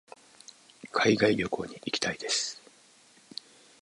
[0.91, 2.59] 海外旅行に行きたいです。